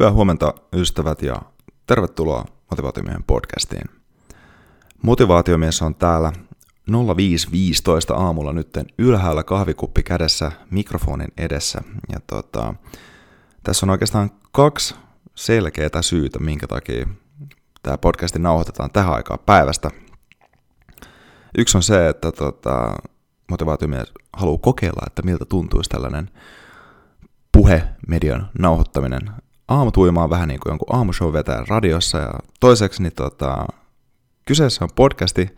Hyvää 0.00 0.12
huomenta 0.12 0.54
ystävät 0.72 1.22
ja 1.22 1.42
tervetuloa 1.86 2.44
Motivaatiomiehen 2.70 3.24
podcastiin. 3.24 3.90
Motivaatiomies 5.02 5.82
on 5.82 5.94
täällä 5.94 6.32
0515 7.16 8.14
aamulla 8.14 8.52
nytten 8.52 8.86
ylhäällä 8.98 9.42
kahvikuppi 9.42 10.02
kädessä 10.02 10.52
mikrofonin 10.70 11.28
edessä. 11.36 11.80
Ja 12.12 12.20
tota, 12.26 12.74
tässä 13.62 13.86
on 13.86 13.90
oikeastaan 13.90 14.30
kaksi 14.52 14.94
selkeää 15.34 16.02
syytä, 16.02 16.38
minkä 16.38 16.66
takia 16.66 17.06
tämä 17.82 17.98
podcasti 17.98 18.38
nauhoitetaan 18.38 18.90
tähän 18.90 19.14
aikaan 19.14 19.40
päivästä. 19.46 19.90
Yksi 21.58 21.78
on 21.78 21.82
se, 21.82 22.08
että 22.08 22.32
tota, 22.32 22.94
motivaatiomies 23.50 24.12
haluaa 24.32 24.58
kokeilla, 24.58 25.02
että 25.06 25.22
miltä 25.22 25.44
tuntuisi 25.44 25.90
tällainen 25.90 26.30
puhemedian 27.52 28.50
nauhoittaminen 28.58 29.30
aamutuima 29.68 30.24
on 30.24 30.30
vähän 30.30 30.48
niin 30.48 30.60
kuin 30.60 30.70
jonkun 30.70 30.96
aamushow 30.96 31.32
vetää 31.32 31.64
radiossa. 31.68 32.18
Ja 32.18 32.30
toiseksi 32.60 33.02
niin 33.02 33.12
tota, 33.12 33.66
kyseessä 34.44 34.84
on 34.84 34.90
podcasti 34.94 35.56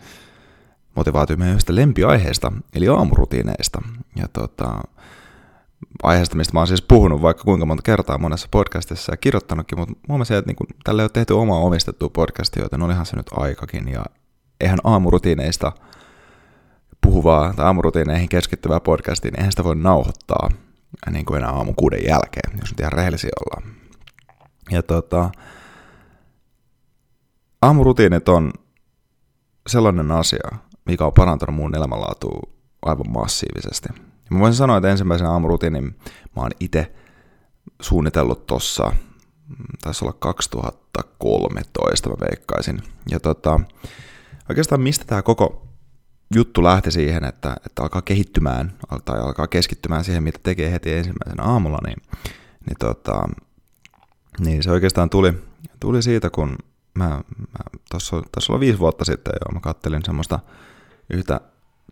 motivaatio 0.96 1.36
meidän 1.36 1.52
yhdestä 1.52 1.74
lempiaiheesta, 1.74 2.52
eli 2.74 2.88
aamurutiineista. 2.88 3.82
Ja 4.16 4.28
tota, 4.32 4.80
aiheesta, 6.02 6.36
mistä 6.36 6.52
mä 6.52 6.60
oon 6.60 6.66
siis 6.66 6.82
puhunut 6.82 7.22
vaikka 7.22 7.44
kuinka 7.44 7.66
monta 7.66 7.82
kertaa 7.82 8.18
monessa 8.18 8.48
podcastissa 8.50 9.12
ja 9.12 9.16
kirjoittanutkin, 9.16 9.78
mutta 9.78 9.94
huomasin, 10.08 10.36
että 10.36 10.50
niin 10.50 10.76
tälle 10.84 11.02
ei 11.02 11.04
ole 11.04 11.10
tehty 11.12 11.32
omaa 11.32 11.58
omistettua 11.58 12.08
podcastia, 12.08 12.62
joten 12.62 12.82
olihan 12.82 13.06
se 13.06 13.16
nyt 13.16 13.30
aikakin. 13.36 13.88
Ja 13.88 14.04
eihän 14.60 14.78
aamurutiineista 14.84 15.72
puhuvaa 17.00 17.52
tai 17.54 17.66
aamurutiineihin 17.66 18.28
keskittyvää 18.28 18.80
podcastiin, 18.80 19.34
eihän 19.36 19.52
sitä 19.52 19.64
voi 19.64 19.76
nauhoittaa 19.76 20.48
niin 21.10 21.24
kuin 21.24 21.38
enää 21.38 21.50
aamu 21.50 21.72
kuuden 21.76 22.04
jälkeen, 22.08 22.58
jos 22.60 22.70
nyt 22.70 22.80
ihan 22.80 22.92
rehellisiä 22.92 23.30
ollaan. 23.40 23.79
Ja 24.70 24.82
tota, 24.82 25.30
aamurutiinit 27.62 28.28
on 28.28 28.52
sellainen 29.66 30.10
asia, 30.10 30.50
mikä 30.84 31.06
on 31.06 31.12
parantanut 31.12 31.56
mun 31.56 31.76
elämänlaatua 31.76 32.50
aivan 32.82 33.10
massiivisesti. 33.10 33.88
Ja 33.98 34.36
mä 34.36 34.40
voisin 34.40 34.58
sanoa, 34.58 34.76
että 34.76 34.90
ensimmäisen 34.90 35.26
aamurutiinin 35.26 35.84
mä 36.36 36.42
oon 36.42 36.50
itse 36.60 36.92
suunnitellut 37.82 38.46
tossa, 38.46 38.92
taisi 39.82 40.04
olla 40.04 40.16
2013 40.18 42.08
mä 42.08 42.14
veikkaisin. 42.20 42.82
Ja 43.10 43.20
tota, 43.20 43.60
oikeastaan 44.48 44.80
mistä 44.80 45.04
tämä 45.04 45.22
koko 45.22 45.66
juttu 46.34 46.62
lähti 46.62 46.90
siihen, 46.90 47.24
että, 47.24 47.56
että 47.66 47.82
alkaa 47.82 48.02
kehittymään 48.02 48.72
tai 49.04 49.20
alkaa 49.20 49.46
keskittymään 49.46 50.04
siihen, 50.04 50.22
mitä 50.22 50.38
tekee 50.42 50.72
heti 50.72 50.92
ensimmäisenä 50.92 51.42
aamulla, 51.42 51.78
niin, 51.86 52.02
niin 52.66 52.76
tota, 52.78 53.28
niin 54.40 54.62
se 54.62 54.70
oikeastaan 54.70 55.10
tuli, 55.10 55.32
tuli 55.80 56.02
siitä, 56.02 56.30
kun 56.30 56.56
mä, 56.94 57.08
mä 57.08 57.78
tuossa 57.90 58.16
oli 58.52 58.60
viisi 58.60 58.78
vuotta 58.78 59.04
sitten 59.04 59.32
jo, 59.34 59.54
mä 59.54 59.60
kattelin 59.60 60.04
semmoista 60.04 60.38
yhtä 61.10 61.40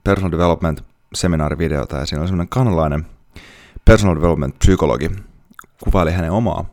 personal 0.04 0.32
development 0.32 0.84
seminaarivideota 1.14 1.96
ja 1.96 2.06
siinä 2.06 2.20
oli 2.20 2.28
semmoinen 2.28 2.48
kanalainen 2.48 3.06
personal 3.84 4.16
development 4.16 4.58
psykologi 4.58 5.10
kuvaili 5.84 6.12
hänen 6.12 6.30
omaa, 6.30 6.64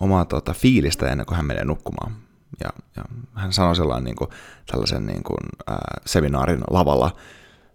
omaa 0.00 0.24
tota, 0.24 0.52
fiilistä 0.52 1.08
ennen 1.08 1.26
kuin 1.26 1.36
hän 1.36 1.46
menee 1.46 1.64
nukkumaan. 1.64 2.16
Ja, 2.60 2.70
ja 2.96 3.04
hän 3.34 3.52
sanoi 3.52 3.76
sellainen 3.76 4.04
niin 4.04 4.16
kuin, 4.16 4.30
tällaisen 4.66 5.06
niin 5.06 5.22
kuin, 5.22 5.38
äh, 5.70 5.76
seminaarin 6.06 6.60
lavalla 6.70 7.16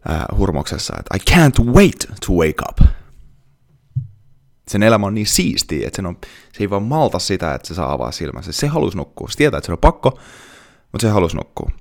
äh, 0.10 0.26
hurmoksessa, 0.38 0.94
että 1.00 1.18
I 1.18 1.36
can't 1.36 1.74
wait 1.74 2.08
to 2.26 2.34
wake 2.34 2.64
up 2.70 2.90
sen 4.72 4.84
elämä 4.84 5.08
on 5.08 5.14
niin 5.14 5.28
siistiä, 5.28 5.88
että 5.88 5.96
sen 5.96 6.06
on, 6.06 6.18
se 6.54 6.64
ei 6.64 6.70
vaan 6.70 6.84
malta 6.84 7.20
sitä, 7.20 7.54
että 7.54 7.68
se 7.68 7.74
saa 7.74 7.92
avaa 7.92 8.12
silmänsä. 8.12 8.52
Se 8.52 8.68
halusi 8.68 8.98
nukkua. 8.98 9.30
Se 9.30 9.38
tietää, 9.38 9.58
että 9.58 9.66
se 9.66 9.72
on 9.72 9.78
pakko, 9.78 10.20
mutta 10.92 11.08
se 11.08 11.10
halusi 11.10 11.38
nukkua. 11.38 11.72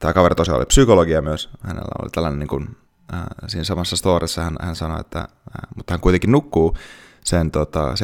Tämä 0.00 0.12
kaveri 0.12 0.34
tosiaan 0.34 0.58
oli 0.58 0.66
psykologia 0.66 1.22
myös. 1.22 1.50
Hänellä 1.62 1.90
oli 2.02 2.10
tällainen, 2.10 2.38
niin 2.38 2.48
kuin, 2.48 2.76
ää, 3.12 3.34
siinä 3.48 3.64
samassa 3.64 3.96
storissa 3.96 4.42
hän, 4.42 4.56
hän 4.60 4.76
sanoi, 4.76 5.00
että 5.00 5.18
ää, 5.18 5.66
mutta 5.76 5.92
hän 5.92 6.00
kuitenkin 6.00 6.32
nukkuu 6.32 6.76
sen 7.24 7.50
tota, 7.50 7.94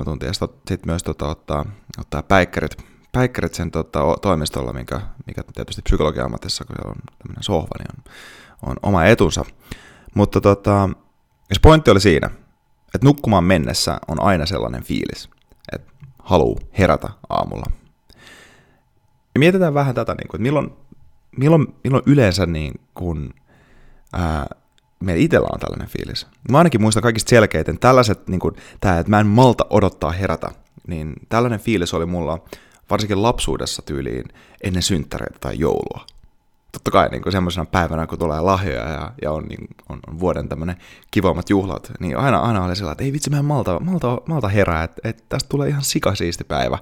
6-7 0.00 0.04
tuntia, 0.04 0.32
sitten 0.32 0.80
myös 0.86 1.02
tota, 1.02 1.28
ottaa, 1.28 1.64
ottaa 1.98 2.22
päikkärit, 2.22 2.76
päikkärit 3.12 3.54
sen 3.54 3.70
tota, 3.70 4.00
toimistolla, 4.22 4.72
mikä, 4.72 5.00
mikä 5.26 5.42
tietysti 5.54 5.82
psykologia 5.82 6.24
ammatissa, 6.24 6.64
kun 6.64 6.76
se 6.76 6.88
on 6.88 6.96
tämmöinen 7.18 7.42
sohva, 7.42 7.74
niin 7.78 7.88
on, 7.96 8.70
on 8.70 8.76
oma 8.82 9.04
etunsa. 9.04 9.44
Mutta 10.14 10.40
tota, 10.40 10.88
se 11.52 11.60
pointti 11.62 11.90
oli 11.90 12.00
siinä, 12.00 12.30
että 12.94 13.06
nukkumaan 13.06 13.44
mennessä 13.44 13.98
on 14.08 14.22
aina 14.22 14.46
sellainen 14.46 14.82
fiilis, 14.82 15.28
että 15.72 15.92
haluu 16.18 16.58
herätä 16.78 17.08
aamulla. 17.28 17.66
Ja 19.34 19.38
mietitään 19.38 19.74
vähän 19.74 19.94
tätä, 19.94 20.14
niin 20.14 20.28
kuin, 20.28 20.38
että 20.38 20.42
milloin, 20.42 20.72
milloin, 21.36 21.66
milloin 21.84 22.02
yleensä 22.06 22.46
niin 22.46 22.80
kuin, 22.94 23.34
ää, 24.12 24.46
meillä 25.00 25.22
itsellä 25.22 25.48
on 25.52 25.60
tällainen 25.60 25.88
fiilis. 25.88 26.26
Mä 26.50 26.58
ainakin 26.58 26.80
muistan 26.80 27.02
kaikista 27.02 27.30
selkeiten 27.30 27.78
tällaiset, 27.78 28.28
niin 28.28 28.40
kuin, 28.40 28.56
tämä, 28.80 28.98
että 28.98 29.10
mä 29.10 29.20
en 29.20 29.26
malta 29.26 29.66
odottaa 29.70 30.12
herätä, 30.12 30.50
niin 30.86 31.12
tällainen 31.28 31.60
fiilis 31.60 31.94
oli 31.94 32.06
mulla 32.06 32.38
varsinkin 32.90 33.22
lapsuudessa 33.22 33.82
tyyliin 33.82 34.24
ennen 34.64 34.82
synttäreitä 34.82 35.38
tai 35.40 35.58
joulua 35.58 36.06
totta 36.72 36.90
kai 36.90 37.08
niin 37.08 37.32
semmoisena 37.32 37.66
päivänä, 37.66 38.06
kun 38.06 38.18
tulee 38.18 38.40
lahjoja 38.40 38.88
ja, 38.88 39.12
ja 39.22 39.32
on, 39.32 39.44
niin, 39.44 39.68
on, 39.88 39.98
on 40.08 40.20
vuoden 40.20 40.48
tämmöinen 40.48 40.76
kivommat 41.10 41.50
juhlat, 41.50 41.92
niin 42.00 42.16
aina, 42.16 42.38
aina 42.38 42.64
oli 42.64 42.76
sellainen, 42.76 42.92
että 42.92 43.04
ei 43.04 43.12
vitsi, 43.12 43.30
mä 43.30 43.38
en 43.38 43.44
malta, 43.44 43.80
malta, 43.80 44.18
malta 44.26 44.48
herää, 44.48 44.82
että, 44.82 45.08
että 45.08 45.22
tästä 45.28 45.48
tulee 45.48 45.68
ihan 45.68 45.82
sikasiisti 45.82 46.44
päivä. 46.44 46.78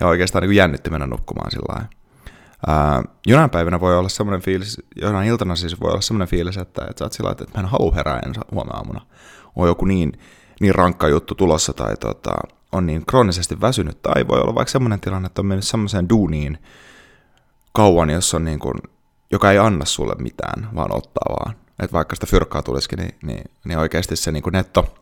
Ja 0.00 0.06
oikeastaan 0.06 0.42
niin 0.42 0.56
jännitti 0.56 0.90
mennä 0.90 1.06
nukkumaan 1.06 1.50
sillä 1.50 1.74
lailla. 1.74 3.04
jonain 3.26 3.50
päivänä 3.50 3.80
voi 3.80 3.98
olla 3.98 4.08
semmoinen 4.08 4.42
fiilis, 4.42 4.82
jonain 4.96 5.28
iltana 5.28 5.56
siis 5.56 5.80
voi 5.80 5.90
olla 5.90 6.00
semmoinen 6.00 6.28
fiilis, 6.28 6.56
että, 6.56 6.82
että 6.90 6.98
sä 6.98 7.04
oot 7.04 7.12
sillä 7.12 7.30
että 7.30 7.44
mä 7.54 7.60
en 7.60 7.66
halua 7.68 7.94
herää 7.94 8.20
ensi 8.26 8.40
huomenna 8.52 8.76
aamuna. 8.76 9.00
On 9.56 9.68
joku 9.68 9.84
niin, 9.84 10.12
niin 10.60 10.74
rankka 10.74 11.08
juttu 11.08 11.34
tulossa 11.34 11.72
tai 11.72 11.96
tota, 11.96 12.30
on 12.72 12.86
niin 12.86 13.06
kroonisesti 13.06 13.60
väsynyt, 13.60 14.02
tai 14.02 14.28
voi 14.28 14.40
olla 14.40 14.54
vaikka 14.54 14.72
semmoinen 14.72 15.00
tilanne, 15.00 15.26
että 15.26 15.42
on 15.42 15.46
mennyt 15.46 15.66
semmoiseen 15.66 16.08
duuniin 16.08 16.58
kauan, 17.72 18.10
jos 18.10 18.34
on 18.34 18.44
niin 18.44 18.58
kuin 18.58 18.74
joka 19.30 19.52
ei 19.52 19.58
anna 19.58 19.84
sulle 19.84 20.14
mitään, 20.18 20.68
vaan 20.74 20.96
ottaa 20.96 21.36
vaan. 21.40 21.56
Että 21.82 21.92
vaikka 21.92 22.16
sitä 22.16 22.26
fyrkkaa 22.26 22.62
tulisikin, 22.62 22.98
niin, 22.98 23.14
niin, 23.22 23.44
niin 23.64 23.78
oikeasti 23.78 24.16
se 24.16 24.32
niin 24.32 24.42
kuin 24.42 24.52
netto, 24.52 24.94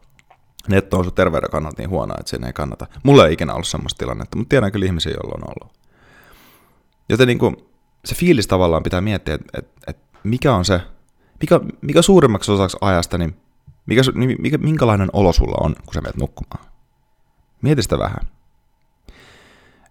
netto 0.69 0.98
on 0.98 1.04
sun 1.04 1.14
terveyden 1.14 1.50
kannalta 1.50 1.82
niin 1.82 1.91
huono, 1.91 2.14
että 2.19 2.31
sen 2.31 2.44
ei 2.44 2.53
kannata. 2.53 2.86
Mulla 3.03 3.26
ei 3.26 3.32
ikinä 3.32 3.53
ollut 3.53 3.66
semmoista 3.66 3.98
tilannetta, 3.98 4.38
mutta 4.38 4.48
tiedän 4.48 4.72
kyllä 4.72 4.86
ihmisiä, 4.86 5.12
joilla 5.12 5.34
on 5.34 5.54
ollut. 5.56 5.76
Joten 7.09 7.28
niin 7.28 7.38
kuin, 7.38 7.56
se 8.04 8.15
fiilis 8.15 8.47
tavallaan 8.47 8.82
pitää 8.82 9.00
miettiä, 9.00 9.34
että, 9.34 9.59
että, 9.59 9.81
että 9.86 10.19
mikä 10.22 10.54
on 10.54 10.65
se, 10.65 10.81
mikä, 11.41 11.60
mikä 11.81 12.03
suurimmaksi 12.03 12.53
osaksi 12.53 12.76
ajasta, 12.81 13.19
niin 13.19 13.36
mikä, 13.86 14.03
mikä, 14.38 14.59
minkälainen 14.59 15.09
olo 15.12 15.32
sulla 15.32 15.56
on, 15.60 15.75
kun 15.84 15.94
sä 15.94 16.00
menet 16.00 16.16
nukkumaan. 16.16 16.65
Mieti 17.62 17.82
sitä 17.82 17.98
vähän. 17.98 18.20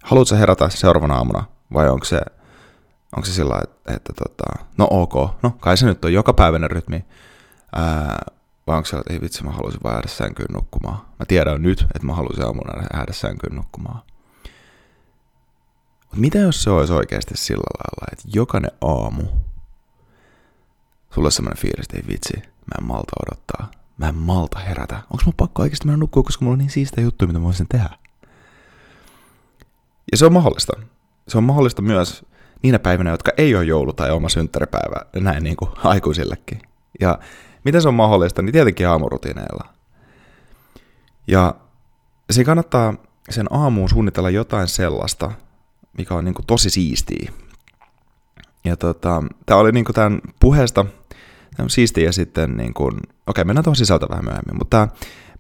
Haluatko 0.04 0.36
herätä 0.36 0.70
seuraavana 0.70 1.16
aamuna, 1.16 1.44
vai 1.74 1.90
onko 1.90 2.06
se 2.06 2.22
Onko 3.16 3.26
se 3.26 3.34
sillä 3.34 3.60
että, 3.64 3.94
että 3.94 4.14
tota, 4.14 4.66
no 4.78 4.88
ok, 4.92 5.14
no 5.44 5.52
kai 5.60 5.78
se 5.78 5.86
nyt 5.86 6.06
on 6.06 6.14
joka 6.14 6.34
päiväinen 6.34 6.72
rytmi, 6.72 7.06
ää, 7.76 8.26
vai 8.68 8.78
onko 8.78 8.86
se, 8.86 8.98
että 8.98 9.14
ei 9.14 9.22
vitsi, 9.22 9.44
mä 9.44 9.52
haluaisin 9.52 9.82
vaan 9.84 9.96
jäädä 9.96 10.08
sänkyyn 10.08 10.54
nukkumaan. 10.54 10.98
Mä 10.98 11.26
tiedän 11.28 11.62
nyt, 11.62 11.82
että 11.82 12.06
mä 12.06 12.14
haluaisin 12.14 12.46
aamuna 12.46 12.84
jäädä 12.94 13.14
sänkyyn 13.14 13.56
nukkumaan. 13.56 14.02
Mutta 16.02 16.18
mitä 16.18 16.38
jos 16.38 16.64
se 16.64 16.70
olisi 16.70 16.94
oikeasti 16.94 17.38
sillä 17.38 17.64
lailla, 17.80 18.08
että 18.12 18.38
jokainen 18.40 18.72
aamu 18.82 19.24
sulla 21.14 21.28
on 21.28 21.32
semmoinen 21.32 21.62
fiilis, 21.62 21.86
että 21.86 21.98
ei 21.98 22.04
vitsi, 22.08 22.38
mä 22.38 22.76
en 22.82 22.88
malta 22.88 23.12
odottaa. 23.26 23.72
Mä 23.98 24.10
en 24.10 24.16
malta 24.16 24.60
herätä. 24.60 24.96
Onko 24.96 25.24
mun 25.26 25.34
pakko 25.38 25.62
oikeasti 25.62 25.86
mennä 25.86 25.98
nukkua, 25.98 26.24
koska 26.24 26.46
mulla 26.46 26.54
on 26.54 26.60
niin 26.60 26.70
siistä 26.70 27.02
juttu, 27.02 27.28
mitä 27.28 27.40
mä 27.40 27.46
voisin 27.46 27.68
tehdä? 27.68 27.90
Ja 30.12 30.18
se 30.18 30.26
on 30.26 30.34
mahdollista. 30.34 30.74
Se 31.28 31.38
on 31.38 31.44
mahdollista 31.44 31.82
myös 31.82 32.26
niinä 32.66 32.80
päivinä, 32.80 33.10
jotka 33.10 33.32
ei 33.38 33.56
ole 33.56 33.64
joulu 33.64 33.94
tai 33.94 34.12
oma 34.12 34.30
synttäripäivä, 34.30 35.06
näin 35.16 35.44
niin 35.44 35.56
kuin 35.56 35.72
aikuisillekin. 35.84 36.62
Ja 37.00 37.20
miten 37.64 37.82
se 37.82 37.88
on 37.88 37.94
mahdollista, 37.94 38.42
niin 38.42 38.54
tietenkin 38.54 38.88
aamurutiineilla. 38.88 39.70
Ja 41.28 41.56
siinä 42.32 42.46
kannattaa 42.46 42.94
sen 43.30 43.48
aamuun 43.50 43.90
suunnitella 43.90 44.30
jotain 44.30 44.68
sellaista, 44.68 45.32
mikä 45.98 46.16
on 46.16 46.26
niin 46.26 46.36
kuin 46.36 46.46
tosi 46.46 46.70
siistiä. 46.70 47.32
Ja 48.64 48.78
tota, 48.78 49.24
tämä 49.46 49.60
oli 49.60 49.72
niin 49.72 49.86
kuin 49.86 49.96
tämän 49.96 50.22
puheesta 50.40 50.86
siistiä 51.68 52.12
sitten, 52.12 52.58
niin 52.58 52.74
kuin, 52.74 53.00
okei 53.28 53.44
mennään 53.44 53.64
tuohon 53.64 53.76
sisältä 53.76 54.10
vähän 54.10 54.26
myöhemmin, 54.26 54.58
mutta 54.58 54.88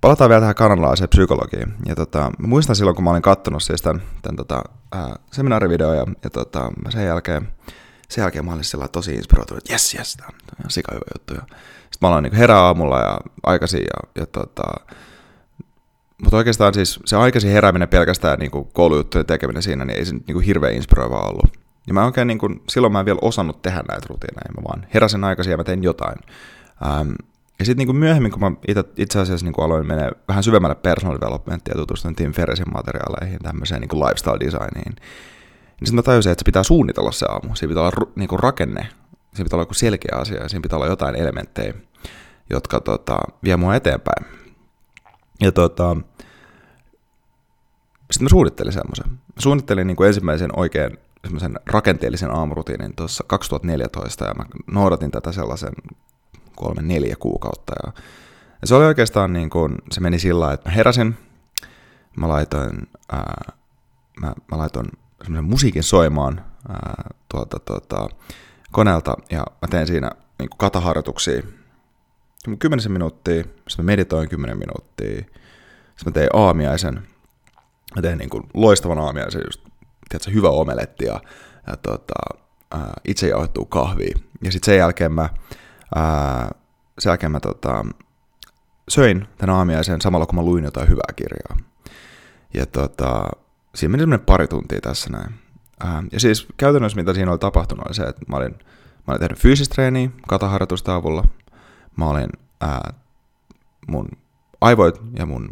Palataan 0.05 0.29
vielä 0.29 0.41
tähän 0.41 0.55
kanadalaiseen 0.55 1.09
psykologiin. 1.09 1.73
Ja 1.85 1.95
tota, 1.95 2.31
mä 2.39 2.47
muistan 2.47 2.75
silloin, 2.75 2.95
kun 2.95 3.03
mä 3.03 3.09
olin 3.09 3.21
kattonut 3.21 3.63
siis 3.63 3.81
tämän, 3.81 4.01
tämän 4.21 4.35
tota, 4.35 4.63
ää, 4.91 5.15
ja, 5.95 6.05
ja 6.23 6.29
tota, 6.29 6.71
sen 6.89 7.05
jälkeen, 7.05 7.47
sen 8.09 8.21
jälkeen 8.21 8.45
mä 8.45 8.53
olin 8.53 8.63
sillä 8.63 8.87
tosi 8.87 9.13
inspiroitunut, 9.15 9.63
että 9.63 9.73
jes, 9.73 9.93
jes, 9.93 10.15
tämä 10.15 10.27
on 10.27 10.35
ihan 10.59 10.71
sikahyvä 10.71 11.05
juttu. 11.15 11.33
Ja 11.33 11.41
sitten 11.81 11.97
mä 12.01 12.07
aloin 12.07 12.23
niin 12.23 12.35
herää 12.35 12.59
aamulla 12.59 12.99
ja 12.99 13.17
aikaisin 13.43 13.81
ja, 13.81 14.21
ja 14.21 14.25
tota, 14.25 14.63
mutta 16.23 16.37
oikeastaan 16.37 16.73
siis 16.73 16.99
se 17.05 17.15
aikaisin 17.15 17.51
herääminen 17.51 17.89
pelkästään 17.89 18.39
niin 18.39 18.51
koulujuttujen 18.73 19.25
tekeminen 19.25 19.63
siinä, 19.63 19.85
niin 19.85 19.97
ei 19.97 20.05
se 20.05 20.15
niin 20.27 20.41
hirveän 20.41 20.73
inspiroivaa 20.73 21.29
ollut. 21.29 21.64
Ja 21.87 21.93
mä 21.93 22.05
oikein 22.05 22.27
niin 22.27 22.37
kuin, 22.37 22.61
silloin 22.69 22.93
mä 22.93 22.99
en 22.99 23.05
vielä 23.05 23.19
osannut 23.21 23.61
tehdä 23.61 23.83
näitä 23.89 24.07
rutiineja, 24.09 24.53
mä 24.57 24.63
vaan 24.67 24.87
heräsin 24.93 25.23
aikaisin 25.23 25.51
ja 25.51 25.57
mä 25.57 25.63
tein 25.63 25.83
jotain. 25.83 26.17
Ähm, 26.85 27.11
ja 27.59 27.65
sitten 27.65 27.87
niin 27.87 27.95
myöhemmin, 27.95 28.31
kun 28.31 28.41
mä 28.41 28.51
itse, 28.67 28.83
itse 28.97 29.19
asiassa 29.19 29.45
niin 29.45 29.63
aloin 29.63 29.87
mennä 29.87 30.11
vähän 30.27 30.43
syvemmälle 30.43 30.75
personal 30.75 31.17
developmenttiin 31.21 31.73
ja 31.73 31.79
tutustuin 31.79 32.15
Tim 32.15 32.31
Ferrisin 32.31 32.73
materiaaleihin, 32.73 33.39
tämmöiseen 33.39 33.81
niin 33.81 33.99
lifestyle 33.99 34.39
designiin, 34.39 34.95
niin 34.95 35.87
sitten 35.87 35.95
mä 35.95 36.01
tajusin, 36.01 36.31
että 36.31 36.41
se 36.41 36.45
pitää 36.45 36.63
suunnitella 36.63 37.11
se 37.11 37.25
aamu. 37.29 37.55
Siinä 37.55 37.69
pitää 37.69 37.83
olla 37.83 38.11
niin 38.15 38.27
kuin 38.27 38.39
rakenne, 38.39 38.81
siinä 39.33 39.43
pitää 39.43 39.57
olla 39.57 39.61
joku 39.61 39.73
selkeä 39.73 40.17
asia 40.17 40.41
ja 40.41 40.49
siinä 40.49 40.61
pitää 40.61 40.77
olla 40.77 40.87
jotain 40.87 41.15
elementtejä, 41.15 41.73
jotka 42.49 42.79
tota, 42.79 43.19
vie 43.43 43.57
mua 43.57 43.75
eteenpäin. 43.75 44.25
Ja 45.41 45.51
tota, 45.51 45.97
sitten 48.11 48.25
mä 48.25 48.29
suunnittelin 48.29 48.73
semmoisen. 48.73 49.09
Mä 49.09 49.39
suunnittelin 49.39 49.87
niin 49.87 49.97
kuin 49.97 50.07
ensimmäisen 50.07 50.59
oikein 50.59 50.97
semmoisen 51.25 51.59
rakenteellisen 51.65 52.31
aamurutiinin 52.31 52.95
tuossa 52.95 53.23
2014 53.27 54.25
ja 54.25 54.33
mä 54.33 54.45
noudatin 54.71 55.11
tätä 55.11 55.31
sellaisen 55.31 55.73
kolme, 56.55 56.81
neljä 56.81 57.15
kuukautta. 57.19 57.73
Ja, 57.85 57.91
ja 58.61 58.67
se 58.67 58.75
oli 58.75 58.85
oikeastaan 58.85 59.33
niin 59.33 59.49
kuin, 59.49 59.75
se 59.91 60.01
meni 60.01 60.19
sillä 60.19 60.53
että 60.53 60.69
mä 60.69 60.75
heräsin, 60.75 61.17
mä 62.17 62.29
laitoin, 62.29 62.87
ää, 63.11 63.51
mä, 64.21 64.33
mä 64.51 64.57
laitoin 64.57 64.87
semmoisen 65.23 65.49
musiikin 65.49 65.83
soimaan 65.83 66.45
ää, 66.69 67.09
tuolta, 67.31 67.59
tuota, 67.59 68.09
koneelta 68.71 69.15
ja 69.31 69.45
mä 69.61 69.67
tein 69.69 69.87
siinä 69.87 70.11
niin 70.39 70.49
kuin 70.49 70.57
kataharjoituksia 70.57 71.41
kymmenisen 72.59 72.91
minuuttia, 72.91 73.43
sitten 73.43 73.85
mä 73.85 73.91
meditoin 73.91 74.29
kymmenen 74.29 74.57
minuuttia, 74.57 75.15
sitten 75.95 76.05
mä 76.05 76.11
tein 76.11 76.29
aamiaisen, 76.33 77.07
mä 77.95 78.01
tein 78.01 78.17
niin 78.17 78.29
kuin 78.29 78.43
loistavan 78.53 78.99
aamiaisen, 78.99 79.41
just, 79.45 79.61
tiedätkö, 80.09 80.31
hyvä 80.31 80.49
omeletti 80.49 81.05
ja, 81.05 81.21
ja 81.67 81.77
tota, 81.77 82.39
itse 83.07 83.27
jauhettua 83.27 83.65
kahvia. 83.69 84.17
Ja 84.43 84.51
sitten 84.51 84.71
sen 84.71 84.77
jälkeen 84.77 85.11
mä 85.11 85.29
ää, 85.95 86.51
sen 86.99 87.09
jälkeen 87.09 87.31
mä 87.31 87.39
tota, 87.39 87.85
söin 88.89 89.27
tämän 89.37 89.55
aamiaisen 89.55 90.01
samalla 90.01 90.25
kun 90.25 90.35
mä 90.35 90.41
luin 90.41 90.63
jotain 90.63 90.89
hyvää 90.89 91.13
kirjaa. 91.15 91.57
Ja 92.53 92.65
tota, 92.65 93.29
siinä 93.75 93.91
meni 93.91 94.01
semmoinen 94.01 94.25
pari 94.25 94.47
tuntia 94.47 94.81
tässä 94.81 95.09
näin. 95.09 95.33
Ää, 95.79 96.03
ja 96.11 96.19
siis 96.19 96.47
käytännössä 96.57 96.95
mitä 96.95 97.13
siinä 97.13 97.31
oli 97.31 97.39
tapahtunut 97.39 97.85
oli 97.85 97.95
se, 97.95 98.03
että 98.03 98.21
mä 98.27 98.37
olin, 98.37 98.51
mä 99.07 99.11
olin 99.11 99.19
tehnyt 99.19 99.39
fyysistä 99.39 99.73
treeniä 99.75 100.09
kataharjoitusta 100.27 100.95
avulla. 100.95 101.23
Mä 101.97 102.09
olin 102.09 102.29
ää, 102.61 102.93
mun 103.87 104.07
aivoit 104.61 105.01
ja 105.19 105.25
mun 105.25 105.49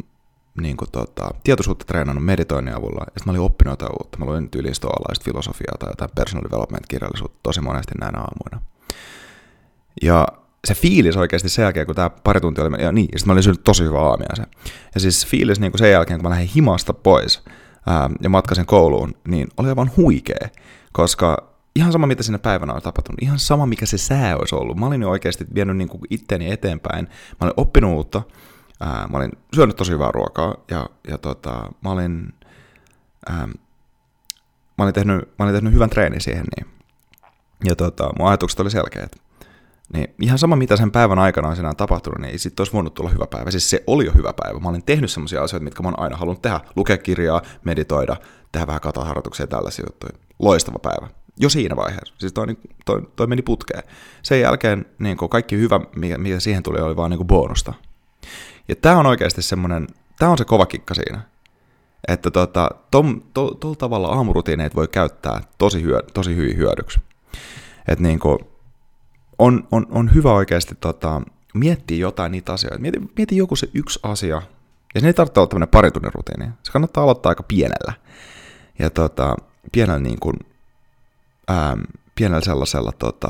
niin 0.60 0.76
kuin, 0.76 0.90
tota, 0.92 1.30
tietoisuutta 1.44 1.84
treenannut 1.84 2.24
meditoinnin 2.24 2.74
avulla, 2.74 3.00
ja 3.00 3.04
sitten 3.04 3.22
mä 3.26 3.30
olin 3.30 3.40
oppinut 3.40 3.72
jotain 3.72 3.92
uutta. 3.92 4.18
Mä 4.18 4.24
luin 4.24 4.50
tyyliin 4.50 4.74
stoalaista 4.74 5.24
filosofiaa 5.24 5.76
tai 5.78 5.90
jotain 5.90 6.10
personal 6.14 6.44
development-kirjallisuutta 6.44 7.38
tosi 7.42 7.60
monesti 7.60 7.94
näinä 8.00 8.18
aamuina. 8.18 8.66
Ja 10.02 10.28
se 10.64 10.74
fiilis 10.74 11.16
oikeasti 11.16 11.48
sen 11.48 11.62
jälkeen, 11.62 11.86
kun 11.86 11.94
tämä 11.94 12.10
pari 12.10 12.40
tuntia 12.40 12.64
oli, 12.64 12.82
ja 12.82 12.92
niin, 12.92 13.08
sitten 13.16 13.26
mä 13.26 13.32
olin 13.32 13.42
syönyt 13.42 13.64
tosi 13.64 13.84
hyvä 13.84 14.00
aamiaisen. 14.00 14.46
Ja 14.94 15.00
siis 15.00 15.26
fiilis 15.26 15.60
niin 15.60 15.72
kuin 15.72 15.78
sen 15.78 15.90
jälkeen, 15.90 16.20
kun 16.20 16.24
mä 16.24 16.30
lähdin 16.30 16.50
himasta 16.54 16.92
pois 16.92 17.44
ää, 17.86 18.10
ja 18.20 18.28
matkasin 18.28 18.66
kouluun, 18.66 19.14
niin 19.28 19.48
oli 19.56 19.68
aivan 19.68 19.90
huikea, 19.96 20.48
koska 20.92 21.54
ihan 21.76 21.92
sama, 21.92 22.06
mitä 22.06 22.22
siinä 22.22 22.38
päivänä 22.38 22.72
on 22.72 22.82
tapahtunut, 22.82 23.22
ihan 23.22 23.38
sama, 23.38 23.66
mikä 23.66 23.86
se 23.86 23.98
sää 23.98 24.36
olisi 24.36 24.54
ollut. 24.54 24.76
Mä 24.76 24.86
olin 24.86 25.02
jo 25.02 25.10
oikeasti 25.10 25.46
vienyt 25.54 25.76
niin 25.76 25.88
kuin 25.88 26.00
itteni 26.10 26.50
eteenpäin, 26.50 27.04
mä 27.04 27.36
olin 27.40 27.54
oppinut 27.56 27.92
uutta, 27.92 28.22
ää, 28.80 29.06
mä 29.10 29.16
olin 29.16 29.32
syönyt 29.54 29.76
tosi 29.76 29.92
hyvää 29.92 30.12
ruokaa, 30.12 30.54
ja, 30.70 30.86
ja 31.08 31.18
tota, 31.18 31.72
mä 31.84 31.90
olin, 31.90 32.34
ää, 33.28 33.48
mä 34.78 34.84
olin, 34.84 34.94
tehnyt, 34.94 35.38
mä 35.38 35.44
olin 35.44 35.54
tehnyt 35.54 35.72
hyvän 35.72 35.90
treenin 35.90 36.20
siihen, 36.20 36.44
niin. 36.56 36.74
Ja 37.64 37.76
tota, 37.76 38.10
mun 38.18 38.28
ajatukset 38.28 38.60
oli 38.60 38.70
selkeät. 38.70 39.16
Niin 39.92 40.14
ihan 40.20 40.38
sama, 40.38 40.56
mitä 40.56 40.76
sen 40.76 40.90
päivän 40.90 41.18
aikana 41.18 41.48
on 41.48 41.56
siinä 41.56 41.74
tapahtunut, 41.74 42.18
niin 42.18 42.38
sitten 42.38 42.60
olisi 42.60 42.72
voinut 42.72 42.94
tulla 42.94 43.10
hyvä 43.10 43.26
päivä. 43.30 43.50
Siis 43.50 43.70
se 43.70 43.84
oli 43.86 44.06
jo 44.06 44.12
hyvä 44.12 44.32
päivä. 44.42 44.60
Mä 44.60 44.68
olin 44.68 44.84
tehnyt 44.84 45.10
sellaisia 45.10 45.42
asioita, 45.42 45.64
mitkä 45.64 45.82
mä 45.82 45.88
oon 45.88 45.98
aina 45.98 46.16
halunnut 46.16 46.42
tehdä. 46.42 46.60
Lukea 46.76 46.98
kirjaa, 46.98 47.42
meditoida, 47.64 48.16
tehdä 48.52 48.66
vähän 48.66 48.80
kataharjoituksia 48.80 49.44
ja 49.44 49.48
tällaisia 49.48 49.84
juttuja. 49.88 50.12
Loistava 50.38 50.78
päivä. 50.78 51.08
Jo 51.40 51.48
siinä 51.48 51.76
vaiheessa. 51.76 52.14
Siis 52.18 52.32
toi, 52.32 52.46
toi, 52.84 53.02
toi 53.16 53.26
meni 53.26 53.42
putkeen. 53.42 53.82
Sen 54.22 54.40
jälkeen 54.40 54.86
niin 54.98 55.16
kaikki 55.16 55.56
hyvä, 55.56 55.80
mikä, 55.96 56.18
mikä 56.18 56.40
siihen 56.40 56.62
tuli, 56.62 56.80
oli 56.80 56.96
vaan 56.96 57.10
niin 57.10 57.26
bonusta. 57.26 57.74
Ja 58.68 58.76
tämä 58.76 58.98
on 58.98 59.06
oikeasti 59.06 59.42
semmoinen, 59.42 59.86
tämä 60.18 60.30
on 60.30 60.38
se 60.38 60.44
kova 60.44 60.66
kikka 60.66 60.94
siinä. 60.94 61.20
Että 62.08 62.30
tota, 62.30 62.70
tuolla 62.90 63.56
to, 63.60 63.74
tavalla 63.74 64.08
aamurutiineet 64.08 64.74
voi 64.74 64.88
käyttää 64.88 65.40
tosi, 65.58 65.82
hyö, 65.82 66.02
tosi 66.14 66.36
hyvin 66.36 66.56
hyödyksi. 66.56 67.00
Että 67.88 68.02
niin 68.02 68.18
kuin, 68.18 68.38
on, 69.38 69.68
on, 69.72 69.86
on 69.90 70.14
hyvä 70.14 70.32
oikeasti 70.32 70.74
tota, 70.80 71.22
miettiä 71.54 71.98
jotain 71.98 72.32
niitä 72.32 72.52
asioita. 72.52 72.78
Mieti, 72.78 73.00
mieti 73.16 73.36
joku 73.36 73.56
se 73.56 73.68
yksi 73.74 74.00
asia, 74.02 74.42
ja 74.94 75.00
se 75.00 75.06
ei 75.06 75.14
tarvitse 75.14 75.40
olla 75.40 75.48
tämmöinen 75.48 75.68
pari 75.68 75.90
tunnin 75.90 76.14
rutiini. 76.14 76.52
Se 76.62 76.72
kannattaa 76.72 77.04
aloittaa 77.04 77.30
aika 77.30 77.42
pienellä. 77.42 77.92
Ja 78.78 78.90
tota, 78.90 79.36
pienellä, 79.72 80.00
niin 80.00 80.20
kuin, 80.20 80.36
ää, 81.48 81.76
pienellä 82.14 82.44
sellaisella, 82.44 82.92
tota, 82.92 83.28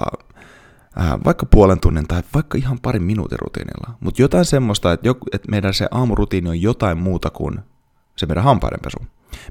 ää, 0.97 1.19
vaikka 1.25 1.47
puolen 1.47 1.81
tunnin 1.81 2.09
tai 2.09 2.23
vaikka 2.35 2.59
ihan 2.59 2.79
parin 2.81 3.03
minuutin 3.03 3.39
rutiinilla. 3.39 3.97
Mutta 4.01 4.23
jotain 4.23 4.45
semmoista, 4.45 4.93
että, 4.93 5.09
joku, 5.09 5.27
että 5.33 5.51
meidän 5.51 5.75
se 5.75 5.89
aamurutiini 5.91 6.49
on 6.51 6.63
jotain 6.63 6.99
muuta 6.99 7.31
kuin 7.31 7.61
se 8.17 8.27
meidän 8.27 8.45
hampaidenpesu. 8.45 8.99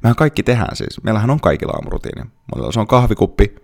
Mehän 0.03 0.15
kaikki 0.15 0.43
tehdään 0.43 0.75
siis. 0.75 1.03
Meillähän 1.03 1.29
on 1.29 1.39
kaikilla 1.39 1.73
aamurutiini. 1.73 2.29
Mulla 2.55 2.71
se 2.71 2.79
on 2.79 2.87
kahvikuppi. 2.87 3.55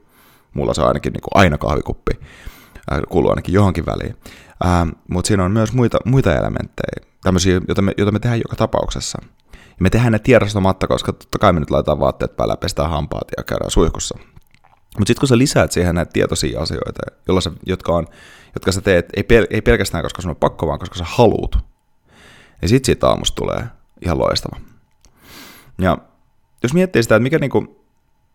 Mulla 0.54 0.74
se 0.74 0.82
on 0.82 0.88
ainakin 0.88 1.14
niin 1.14 1.22
kuin 1.22 1.42
aina 1.42 1.58
kahvikuppi 1.58 2.12
äh, 2.92 3.00
kuuluu 3.10 3.30
ainakin 3.30 3.54
johonkin 3.54 3.86
väliin. 3.86 4.16
Ähm, 4.66 4.90
Mutta 5.08 5.28
siinä 5.28 5.46
on 5.46 5.52
myös 5.52 5.74
muita, 5.74 5.98
muita 6.06 6.36
elementtejä, 6.36 7.08
tämmöisiä, 7.24 7.62
joita 7.68 7.82
me, 7.82 7.94
joita 7.98 8.12
me 8.12 8.20
tehdään 8.20 8.40
joka 8.40 8.56
tapauksessa. 8.56 9.20
Ja 9.54 9.78
me 9.80 9.90
tehdään 9.90 10.12
ne 10.12 10.20
tiedostamatta, 10.20 10.88
koska 10.88 11.14
totta 11.14 11.40
kai 11.40 11.54
me 11.54 11.60
nyt 11.60 11.70
laitetaan 11.70 12.00
vaatteet 12.00 12.36
päälle, 12.36 12.58
pestään 12.58 12.90
hampaat 12.90 13.28
ja 13.38 13.44
käydään 13.44 13.72
suihkussa. 13.72 14.18
Mutta 14.98 15.10
sitten 15.10 15.20
kun 15.20 15.28
sä 15.28 15.38
lisäät 15.38 15.72
siihen 15.72 15.96
näitä 15.96 16.12
tietoisia 16.12 16.62
asioita, 16.62 17.02
jolla 17.28 17.42
sä, 17.42 17.52
jotka, 17.66 17.96
on, 17.96 18.08
jotka 18.56 18.72
sä 18.72 18.82
teet, 18.82 19.06
ei, 19.16 19.24
pel, 19.24 19.48
ei 19.50 19.62
pelkästään 19.62 20.04
koska 20.04 20.22
sun 20.22 20.30
on 20.30 20.36
pakko, 20.36 20.68
vaan 20.68 20.80
koska 20.80 20.98
sä 20.98 21.06
haluut, 21.08 21.58
niin 22.62 22.70
sitten 22.70 22.86
siitä 22.86 23.08
aamusta 23.08 23.36
tulee 23.36 23.64
ihan 24.02 24.20
loistava. 24.20 24.60
Ja 25.78 25.98
jos 26.64 26.74
miettii 26.74 27.04
sitä, 27.04 27.16
että 27.16 27.24
mikä 27.24 27.40
niinku, 27.40 27.86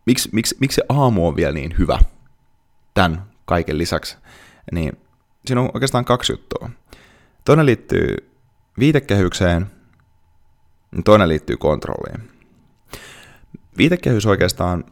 miksi, 0.07 0.29
miksi, 0.33 0.57
miksi 0.61 0.75
se 0.75 0.83
aamu 0.89 1.29
on 1.29 1.37
vielä 1.37 1.53
niin 1.53 1.75
hyvä 1.79 1.99
tämän 2.95 3.27
kaiken 3.45 3.79
lisäksi, 3.79 4.17
niin 4.73 4.93
siinä 5.47 5.61
on 5.61 5.71
oikeastaan 5.75 6.05
kaksi 6.05 6.33
juttua. 6.33 6.71
Toinen 7.45 7.67
liittyy 7.67 8.31
viitekehykseen, 8.79 9.67
toinen 11.05 11.29
liittyy 11.29 11.57
kontrolliin. 11.57 12.31
Viitekehys 13.79 14.27
oikeastaan, 14.27 14.85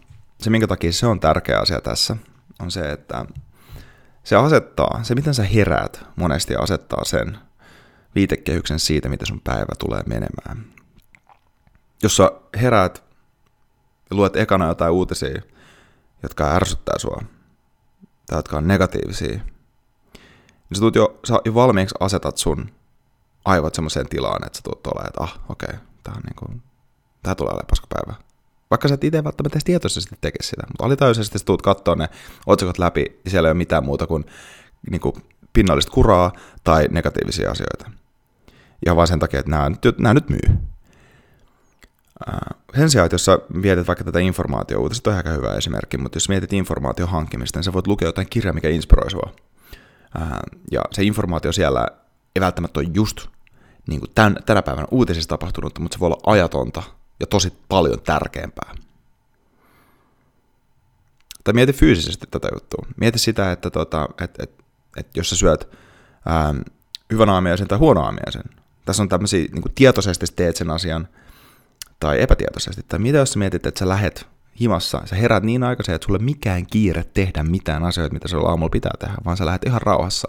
se 0.42 0.50
minkä 0.50 0.66
takia 0.66 0.92
se 0.92 1.06
on 1.06 1.20
tärkeä 1.20 1.58
asia 1.58 1.80
tässä, 1.80 2.16
on 2.58 2.70
se, 2.70 2.92
että 2.92 3.24
se 4.24 4.36
asettaa, 4.36 5.00
se 5.02 5.14
miten 5.14 5.34
sä 5.34 5.42
heräät 5.42 6.04
monesti 6.16 6.56
asettaa 6.56 7.04
sen 7.04 7.38
viitekehyksen 8.14 8.78
siitä, 8.78 9.08
miten 9.08 9.26
sun 9.26 9.40
päivä 9.40 9.74
tulee 9.78 10.02
menemään. 10.06 10.64
Jos 12.02 12.16
sä 12.16 12.32
heräät 12.56 13.04
ja 14.10 14.16
luet 14.16 14.36
ekana 14.36 14.68
jotain 14.68 14.92
uutisia, 14.92 15.42
jotka 16.22 16.54
ärsyttää 16.54 16.98
sua, 16.98 17.22
tai 18.26 18.38
jotka 18.38 18.56
on 18.56 18.68
negatiivisia, 18.68 19.28
niin 19.28 20.76
sä, 20.76 20.80
tuut 20.80 20.96
jo, 20.96 21.20
sä 21.24 21.34
jo 21.44 21.54
valmiiksi 21.54 21.94
asetat 22.00 22.38
sun 22.38 22.70
aivot 23.44 23.74
semmoiseen 23.74 24.08
tilaan, 24.08 24.46
että 24.46 24.56
sä 24.58 24.62
tuut 24.62 24.86
olemaan, 24.86 25.06
että 25.06 25.22
ah, 25.22 25.40
okei, 25.48 25.68
okay, 25.72 25.80
tää, 26.02 26.14
on 26.16 26.22
niinku, 26.22 26.62
tää 27.22 27.34
tulee 27.34 27.50
olemaan 27.50 27.66
paskapäivä. 27.70 28.31
Vaikka 28.72 28.88
sä 28.88 28.94
et 28.94 29.04
itse 29.04 29.24
välttämättä 29.24 29.58
tietoisesti 29.64 30.16
tekisi 30.20 30.48
sitä, 30.48 30.62
mutta 30.68 30.84
alitajuisesti 30.84 31.38
sä 31.38 31.44
tuut 31.44 31.62
katsoa 31.62 31.94
ne 31.94 32.08
otsikot 32.46 32.78
läpi, 32.78 33.20
ja 33.24 33.30
siellä 33.30 33.48
ei 33.48 33.50
ole 33.50 33.58
mitään 33.58 33.84
muuta 33.84 34.06
kuin, 34.06 34.24
niinku 34.90 35.18
pinnallista 35.52 35.92
kuraa 35.92 36.32
tai 36.64 36.88
negatiivisia 36.90 37.50
asioita. 37.50 37.90
Ja 38.86 38.96
vaan 38.96 39.06
sen 39.06 39.18
takia, 39.18 39.40
että 39.40 39.50
nämä, 39.50 39.70
nämä 39.98 40.14
nyt 40.14 40.28
myy. 40.28 40.58
Sen 42.76 42.90
sijaan, 42.90 43.06
että 43.06 43.14
jos 43.14 43.24
sä 43.24 43.38
mietit 43.54 43.86
vaikka 43.86 44.04
tätä 44.04 44.18
informaatio-uutista, 44.18 45.10
on 45.10 45.16
aika 45.16 45.30
hyvä 45.30 45.54
esimerkki, 45.54 45.98
mutta 45.98 46.16
jos 46.16 46.28
mietit 46.28 46.52
informaation 46.52 47.08
hankkimista, 47.08 47.58
niin 47.58 47.64
sä 47.64 47.72
voit 47.72 47.86
lukea 47.86 48.08
jotain 48.08 48.26
kirjaa, 48.30 48.52
mikä 48.52 48.68
inspiroi 48.68 49.10
sua. 49.10 49.32
Ja 50.70 50.82
se 50.90 51.02
informaatio 51.02 51.52
siellä 51.52 51.86
ei 52.36 52.40
välttämättä 52.40 52.80
ole 52.80 52.88
just 52.94 53.26
niin 53.88 54.00
kuin 54.00 54.10
tämän, 54.14 54.36
tänä 54.46 54.62
päivänä 54.62 54.86
uutisissa 54.90 55.28
tapahtunutta, 55.28 55.80
mutta 55.80 55.94
se 55.94 56.00
voi 56.00 56.06
olla 56.06 56.20
ajatonta 56.26 56.82
ja 57.20 57.26
tosi 57.26 57.52
paljon 57.68 58.00
tärkeämpää. 58.00 58.74
Tai 61.44 61.54
mieti 61.54 61.72
fyysisesti 61.72 62.26
tätä 62.30 62.48
juttua. 62.54 62.86
Mieti 62.96 63.18
sitä, 63.18 63.52
että 63.52 63.70
tota, 63.70 64.08
et, 64.20 64.40
et, 64.40 64.50
et 64.96 65.06
jos 65.16 65.30
sä 65.30 65.36
syöt 65.36 65.68
ää, 66.26 66.54
hyvän 67.12 67.28
aamiaisen 67.28 67.68
tai 67.68 67.78
huono 67.78 68.02
aamiaisen, 68.02 68.42
Tässä 68.84 69.02
on 69.02 69.08
tämmöisiä, 69.08 69.40
niin 69.52 69.62
kuin 69.62 69.72
tietoisesti 69.74 70.26
teet 70.36 70.56
sen 70.56 70.70
asian, 70.70 71.08
tai 72.00 72.22
epätietoisesti. 72.22 72.82
Tai 72.88 72.98
mitä 72.98 73.18
jos 73.18 73.32
sä 73.32 73.38
mietit, 73.38 73.66
että 73.66 73.78
sä 73.78 73.88
lähet 73.88 74.26
himassa, 74.60 75.02
sä 75.04 75.16
herät 75.16 75.42
niin 75.42 75.62
aikaisin, 75.62 75.94
että 75.94 76.06
sulle 76.06 76.18
mikään 76.18 76.66
kiire 76.66 77.04
tehdä 77.14 77.42
mitään 77.42 77.84
asioita, 77.84 78.14
mitä 78.14 78.28
sulla 78.28 78.48
aamulla 78.48 78.70
pitää 78.70 78.92
tehdä, 78.98 79.14
vaan 79.24 79.36
sä 79.36 79.46
lähdet 79.46 79.66
ihan 79.66 79.82
rauhassa. 79.82 80.28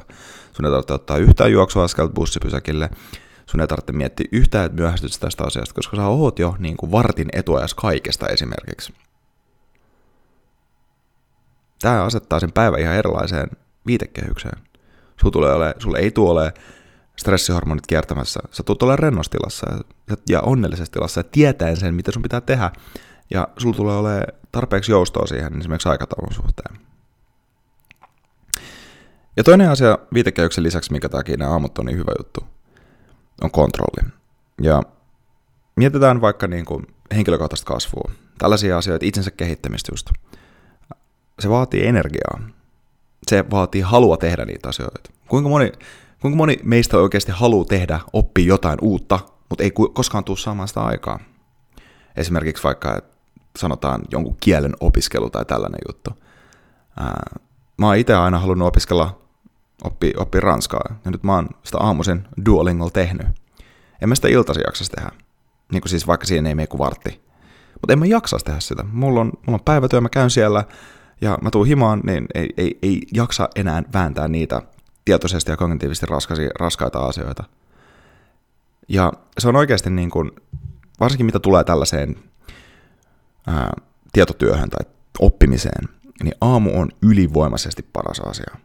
Sun 0.53 0.65
ei 0.65 0.71
tarvitse 0.71 0.93
ottaa 0.93 1.17
yhtään 1.17 1.51
juoksuaskelta 1.51 2.13
bussipysäkille, 2.13 2.89
sun 3.45 3.61
ei 3.61 3.67
tarvitse 3.67 3.91
miettiä 3.91 4.27
yhtään, 4.31 4.65
että 4.65 4.75
myöhästyt 4.75 5.11
tästä 5.19 5.43
asiasta, 5.43 5.75
koska 5.75 5.97
sä 5.97 6.07
oot 6.07 6.39
jo 6.39 6.55
niin 6.59 6.77
kuin 6.77 6.91
vartin 6.91 7.29
etuajas 7.33 7.73
kaikesta 7.73 8.27
esimerkiksi. 8.27 8.93
Tämä 11.81 12.03
asettaa 12.03 12.39
sen 12.39 12.51
päivän 12.51 12.79
ihan 12.79 12.95
erilaiseen 12.95 13.47
viitekehykseen. 13.85 14.59
Sulla, 15.21 15.31
tulee 15.31 15.53
ole, 15.53 15.75
ei 15.97 16.11
tule 16.11 16.31
ole 16.31 16.53
stressihormonit 17.15 17.87
kiertämässä. 17.87 18.39
Sä 18.51 18.63
tulet 18.63 18.83
olemaan 18.83 18.99
rennossa 18.99 19.31
tilassa 19.31 19.67
ja, 20.09 20.15
ja 20.29 20.41
onnellisessa 20.41 20.91
tilassa 20.91 21.19
ja 21.19 21.23
tietäen 21.23 21.77
sen, 21.77 21.93
mitä 21.95 22.11
sun 22.11 22.21
pitää 22.21 22.41
tehdä. 22.41 22.71
Ja 23.29 23.47
sulla 23.57 23.75
tulee 23.75 23.97
olemaan 23.97 24.23
tarpeeksi 24.51 24.91
joustoa 24.91 25.27
siihen 25.27 25.59
esimerkiksi 25.59 25.89
aikataulun 25.89 26.33
suhteen. 26.33 26.77
Ja 29.37 29.43
toinen 29.43 29.69
asia 29.69 29.97
viitekehyksen 30.13 30.63
lisäksi, 30.63 30.91
mikä 30.91 31.09
takia 31.09 31.37
nämä 31.37 31.51
aamut 31.51 31.77
on 31.77 31.85
niin 31.85 31.97
hyvä 31.97 32.11
juttu, 32.19 32.47
on 33.41 33.51
kontrolli. 33.51 34.09
Ja 34.61 34.83
mietitään 35.75 36.21
vaikka 36.21 36.47
niin 36.47 36.65
kuin 36.65 36.87
henkilökohtaista 37.15 37.65
kasvua, 37.65 38.11
tällaisia 38.37 38.77
asioita, 38.77 39.05
itsensä 39.05 39.31
kehittämistä 39.31 39.91
just. 39.91 40.09
Se 41.39 41.49
vaatii 41.49 41.87
energiaa. 41.87 42.39
Se 43.27 43.45
vaatii 43.51 43.81
halua 43.81 44.17
tehdä 44.17 44.45
niitä 44.45 44.69
asioita. 44.69 45.11
Kuinka 45.27 45.49
moni, 45.49 45.71
kuinka 46.21 46.37
moni 46.37 46.57
meistä 46.63 46.97
oikeasti 46.97 47.31
haluaa 47.31 47.65
tehdä, 47.65 47.99
oppia 48.13 48.45
jotain 48.45 48.79
uutta, 48.81 49.19
mutta 49.49 49.63
ei 49.63 49.71
koskaan 49.93 50.23
tule 50.23 50.37
saamaan 50.37 50.67
sitä 50.67 50.81
aikaa. 50.81 51.19
Esimerkiksi 52.15 52.63
vaikka, 52.63 53.01
sanotaan 53.59 54.01
jonkun 54.11 54.37
kielen 54.39 54.73
opiskelu 54.79 55.29
tai 55.29 55.45
tällainen 55.45 55.79
juttu. 55.87 56.11
Mä 57.77 57.87
oon 57.87 57.97
itse 57.97 58.13
aina 58.13 58.39
halunnut 58.39 58.67
opiskella, 58.67 59.22
oppi, 59.83 60.13
oppi 60.17 60.39
ranskaa, 60.39 60.95
ja 61.05 61.11
nyt 61.11 61.23
mä 61.23 61.35
oon 61.35 61.49
sitä 61.63 61.77
aamuisin 61.77 62.27
Duolingolla 62.45 62.91
tehnyt. 62.91 63.27
En 64.01 64.09
mä 64.09 64.15
sitä 64.15 64.27
iltaisin 64.27 64.63
jaksas 64.65 64.89
tehdä. 64.89 65.11
Niin 65.71 65.81
kuin 65.81 65.89
siis 65.89 66.07
vaikka 66.07 66.25
siinä 66.25 66.49
ei 66.49 66.55
mene 66.55 66.67
kuin 66.67 66.79
vartti. 66.79 67.21
Mutta 67.73 67.93
en 67.93 67.99
mä 67.99 68.05
jaksas 68.05 68.43
tehdä 68.43 68.59
sitä. 68.59 68.83
Mulla 68.83 69.21
on, 69.21 69.25
mulla 69.25 69.57
on 69.59 69.65
päivätyö, 69.65 70.01
mä 70.01 70.09
käyn 70.09 70.29
siellä, 70.29 70.63
ja 71.21 71.37
mä 71.41 71.51
tuun 71.51 71.67
himaan, 71.67 72.01
niin 72.05 72.25
ei, 72.35 72.49
ei, 72.57 72.79
ei 72.81 73.01
jaksa 73.13 73.49
enää 73.55 73.83
vääntää 73.93 74.27
niitä 74.27 74.61
tietoisesti 75.05 75.51
ja 75.51 75.57
kognitiivisesti 75.57 76.05
raskaisia, 76.05 76.49
raskaita 76.59 76.99
asioita. 76.99 77.43
Ja 78.87 79.13
se 79.39 79.47
on 79.47 79.55
oikeasti 79.55 79.89
niin 79.89 80.09
kuin, 80.09 80.31
varsinkin 80.99 81.25
mitä 81.25 81.39
tulee 81.39 81.63
tällaiseen 81.63 82.15
ää, 83.47 83.73
tietotyöhön 84.13 84.69
tai 84.69 84.91
oppimiseen, 85.19 85.89
niin 86.23 86.35
aamu 86.41 86.79
on 86.79 86.89
ylivoimaisesti 87.01 87.85
paras 87.93 88.19
asia, 88.19 88.55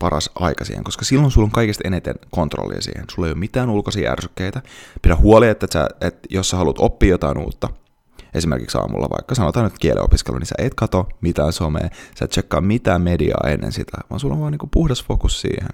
paras 0.00 0.30
aika 0.34 0.64
siihen, 0.64 0.84
koska 0.84 1.04
silloin 1.04 1.30
sulla 1.30 1.44
on 1.44 1.50
kaikista 1.50 1.82
eniten 1.86 2.14
kontrollia 2.30 2.80
siihen. 2.80 3.04
Sulla 3.10 3.28
ei 3.28 3.32
ole 3.32 3.38
mitään 3.38 3.70
ulkoisia 3.70 4.12
ärsykkeitä. 4.12 4.62
Pidä 5.02 5.16
huoli, 5.16 5.48
että, 5.48 5.66
sä, 5.72 5.88
että 6.00 6.28
jos 6.30 6.50
sä 6.50 6.56
haluat 6.56 6.78
oppia 6.78 7.10
jotain 7.10 7.38
uutta, 7.38 7.68
esimerkiksi 8.34 8.78
aamulla 8.78 9.10
vaikka 9.10 9.34
sanotaan 9.34 9.64
nyt 9.64 9.78
kielenopiskelu, 9.78 10.38
niin 10.38 10.46
sä 10.46 10.54
et 10.58 10.74
kato 10.74 11.08
mitään 11.20 11.52
somea, 11.52 11.88
sä 12.18 12.24
et 12.24 12.30
tsekkaa 12.30 12.60
mitään 12.60 13.02
mediaa 13.02 13.48
ennen 13.48 13.72
sitä, 13.72 13.98
vaan 14.10 14.20
sulla 14.20 14.34
on 14.34 14.40
vaan 14.40 14.52
niin 14.52 14.70
puhdas 14.70 15.04
fokus 15.04 15.40
siihen. 15.40 15.68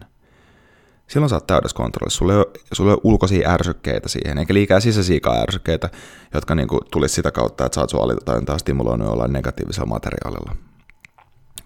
Silloin 1.06 1.30
sä 1.30 1.36
oot 1.36 1.46
täydessä 1.46 1.76
kontrollissa, 1.76 2.18
sulla 2.18 2.32
ei, 2.32 2.38
ole, 2.38 2.46
sulla 2.72 2.90
ei 2.90 2.94
ole 2.94 3.00
ulkoisia 3.04 3.50
ärsykkeitä 3.50 4.08
siihen, 4.08 4.38
eikä 4.38 4.54
liikaa 4.54 4.80
sisäisiä 4.80 5.20
ärsykkeitä, 5.42 5.90
jotka 6.34 6.54
niin 6.54 6.68
tulisi 6.90 7.14
sitä 7.14 7.30
kautta, 7.30 7.66
että 7.66 7.74
sä 7.74 7.80
oot 7.80 7.90
sun 7.90 8.02
alitajuntaa 8.02 8.58
stimuloinut 8.58 9.08
jollain 9.08 9.32
negatiivisella 9.32 9.86
materiaalilla. 9.86 10.56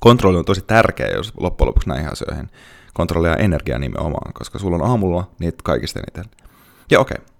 Kontrolli 0.00 0.38
on 0.38 0.44
tosi 0.44 0.60
tärkeä, 0.60 1.08
jos 1.08 1.32
loppujen 1.36 1.68
lopuksi 1.68 1.88
näihin 1.88 2.12
asioihin. 2.12 2.50
Kontrollia 2.94 3.36
energia 3.36 3.78
nimenomaan, 3.78 4.32
koska 4.32 4.58
sulla 4.58 4.76
on 4.76 4.90
aamulla 4.90 5.30
niitä 5.38 5.58
kaikista 5.64 6.00
eniten. 6.00 6.24
Ja 6.90 7.00
okei, 7.00 7.16
okay, 7.20 7.30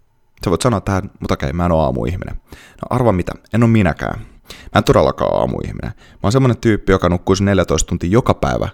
Sä 0.44 0.50
voit 0.50 0.62
sanoa 0.62 0.80
tähän, 0.80 1.10
mutta 1.20 1.34
okei, 1.34 1.52
mä 1.52 1.66
en 1.66 1.72
ole 1.72 1.82
aamuihminen. 1.82 2.34
No 2.54 2.86
arva 2.90 3.12
mitä, 3.12 3.32
en 3.54 3.62
ole 3.62 3.70
minäkään. 3.70 4.20
Mä 4.50 4.78
en 4.78 4.84
todellakaan 4.84 5.40
aamuihminen. 5.40 5.90
Mä 5.90 6.18
oon 6.22 6.32
semmonen 6.32 6.56
tyyppi, 6.56 6.92
joka 6.92 7.08
nukkuisi 7.08 7.44
14 7.44 7.88
tuntia 7.88 8.10
joka 8.10 8.34
päivä, 8.34 8.68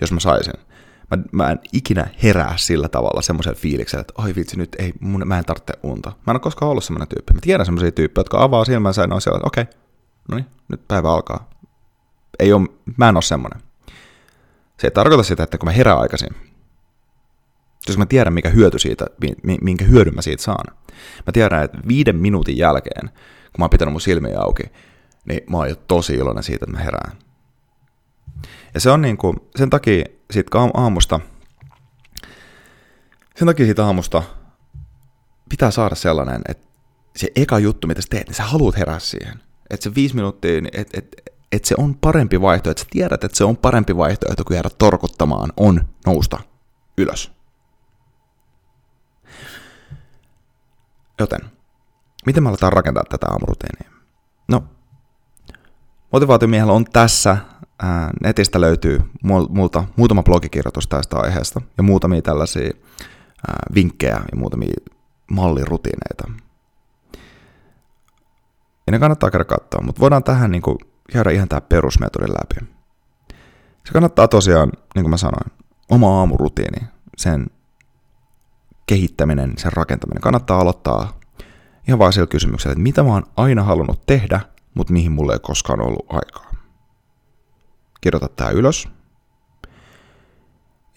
jos 0.00 0.12
mä 0.12 0.20
saisin. 0.20 0.54
Mä, 1.10 1.22
mä 1.32 1.50
en 1.50 1.60
ikinä 1.72 2.06
herää 2.22 2.54
sillä 2.56 2.88
tavalla 2.88 3.22
semmoisen 3.22 3.54
fiiliksen, 3.54 4.00
että 4.00 4.14
oi 4.18 4.34
vitsi, 4.36 4.56
nyt 4.56 4.76
ei, 4.78 4.92
mun, 5.00 5.22
mä 5.24 5.38
en 5.38 5.44
tarvitse 5.44 5.72
unta. 5.82 6.10
Mä 6.10 6.30
en 6.30 6.34
ole 6.34 6.40
koskaan 6.40 6.70
ollut 6.70 6.84
semmoinen 6.84 7.08
tyyppi. 7.08 7.34
Mä 7.34 7.40
tiedän 7.42 7.66
semmoisia 7.66 7.92
tyyppejä, 7.92 8.20
jotka 8.20 8.42
avaa 8.42 8.64
silmänsä 8.64 9.02
ja 9.02 9.14
on 9.14 9.20
siellä, 9.20 9.36
että 9.36 9.46
okei, 9.46 9.64
no 10.28 10.36
niin, 10.36 10.46
nyt 10.68 10.88
päivä 10.88 11.12
alkaa. 11.12 11.49
Ei 12.38 12.52
ole, 12.52 12.68
mä 12.96 13.08
en 13.08 13.16
ole 13.16 13.22
semmoinen. 13.22 13.60
Se 14.78 14.86
ei 14.86 14.90
tarkoita 14.90 15.22
sitä, 15.22 15.42
että 15.42 15.58
kun 15.58 15.66
mä 15.66 15.72
herään 15.72 15.98
aikaisin, 15.98 16.28
jos 17.88 17.98
mä 17.98 18.06
tiedän, 18.06 18.32
mikä 18.32 18.48
hyöty 18.48 18.78
siitä, 18.78 19.06
minkä 19.62 19.84
hyödyn 19.84 20.14
mä 20.14 20.22
siitä 20.22 20.42
saan. 20.42 20.76
Mä 21.26 21.32
tiedän, 21.32 21.64
että 21.64 21.78
viiden 21.88 22.16
minuutin 22.16 22.56
jälkeen, 22.56 23.08
kun 23.08 23.58
mä 23.58 23.64
oon 23.64 23.70
pitänyt 23.70 23.92
mun 23.92 24.00
silmiä 24.00 24.40
auki, 24.40 24.62
niin 25.24 25.40
mä 25.50 25.56
oon 25.56 25.68
jo 25.68 25.76
tosi 25.76 26.14
iloinen 26.14 26.42
siitä, 26.42 26.64
että 26.64 26.76
mä 26.76 26.84
herään. 26.84 27.18
Ja 28.74 28.80
se 28.80 28.90
on 28.90 29.02
niin 29.02 29.16
kuin, 29.16 29.36
sen 29.56 29.70
takia 29.70 30.04
siitä 30.30 30.58
aamusta, 30.74 31.20
sen 33.36 33.46
takia 33.46 33.66
siitä 33.66 33.86
aamusta 33.86 34.22
pitää 35.48 35.70
saada 35.70 35.94
sellainen, 35.94 36.42
että 36.48 36.66
se 37.16 37.28
eka 37.36 37.58
juttu, 37.58 37.86
mitä 37.86 38.02
sä 38.02 38.08
teet, 38.10 38.26
niin 38.26 38.34
sä 38.34 38.42
haluat 38.42 38.76
herää 38.76 38.98
siihen. 38.98 39.40
Että 39.70 39.84
se 39.84 39.94
viisi 39.94 40.14
minuuttia, 40.14 40.60
niin 40.60 40.80
et, 40.80 40.88
et 40.94 41.29
se 41.64 41.74
on 41.78 41.94
parempi 41.94 42.40
vaihtoehto, 42.40 42.70
että 42.70 42.82
sä 42.82 42.88
tiedät, 42.90 43.24
että 43.24 43.38
se 43.38 43.44
on 43.44 43.56
parempi 43.56 43.96
vaihtoehto 43.96 44.44
kuin 44.44 44.54
jäädä 44.54 44.68
torkuttamaan, 44.78 45.52
on 45.56 45.84
nousta 46.06 46.38
ylös. 46.98 47.32
Joten, 51.18 51.40
miten 52.26 52.42
me 52.42 52.48
aletaan 52.48 52.72
rakentaa 52.72 53.04
tätä 53.08 53.26
aamurutiinia? 53.26 53.90
No, 54.48 54.64
motivaatiomiehellä 56.12 56.72
on 56.72 56.84
tässä, 56.84 57.36
ää, 57.82 58.10
netistä 58.22 58.60
löytyy 58.60 59.00
multa 59.48 59.84
muutama 59.96 60.22
blogikirjoitus 60.22 60.86
tästä 60.86 61.16
aiheesta 61.16 61.60
ja 61.76 61.82
muutamia 61.82 62.22
tällaisia 62.22 62.70
ää, 63.48 63.58
vinkkejä 63.74 64.20
ja 64.32 64.36
muutamia 64.36 64.74
mallirutiineita. 65.30 66.30
Ja 68.86 68.90
ne 68.90 68.98
kannattaa 68.98 69.30
käydä 69.30 69.44
katsoa, 69.44 69.82
mutta 69.82 70.00
voidaan 70.00 70.24
tähän 70.24 70.50
niin 70.50 70.62
kuin, 70.62 70.78
käydä 71.12 71.30
ihan 71.30 71.48
tämä 71.48 71.60
perusmetodi 71.60 72.26
läpi. 72.28 72.72
Se 73.86 73.92
kannattaa 73.92 74.28
tosiaan, 74.28 74.72
niin 74.94 75.02
kuin 75.02 75.10
mä 75.10 75.16
sanoin, 75.16 75.52
oma 75.90 76.18
aamurutiini, 76.18 76.88
sen 77.16 77.46
kehittäminen, 78.86 79.52
sen 79.56 79.72
rakentaminen. 79.72 80.20
Kannattaa 80.20 80.60
aloittaa 80.60 81.20
ihan 81.88 81.98
vaan 81.98 82.12
sillä 82.12 82.26
kysymyksellä, 82.26 82.72
että 82.72 82.82
mitä 82.82 83.02
mä 83.02 83.08
oon 83.08 83.22
aina 83.36 83.62
halunnut 83.62 84.06
tehdä, 84.06 84.40
mutta 84.74 84.92
mihin 84.92 85.12
mulle 85.12 85.32
ei 85.32 85.38
koskaan 85.42 85.82
ollut 85.82 86.06
aikaa. 86.08 86.50
Kirjoita 88.00 88.28
tää 88.28 88.50
ylös. 88.50 88.88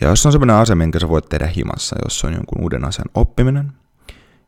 Ja 0.02 0.10
jos 0.10 0.26
on 0.26 0.32
sellainen 0.32 0.56
asia, 0.56 0.76
minkä 0.76 1.00
sä 1.00 1.10
voit 1.10 1.30
tehdä 1.30 1.48
himassa, 1.48 1.96
jos 2.04 2.24
on 2.24 2.34
jonkun 2.34 2.62
uuden 2.62 2.86
asian 2.86 3.10
oppiminen, 3.16 3.74